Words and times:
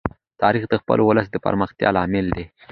تاریخ 0.41 0.63
د 0.69 0.73
خپل 0.81 0.97
ولس 1.03 1.27
د 1.31 1.35
پراختیا 1.43 1.89
لامل 1.95 2.27
دی. 2.35 2.45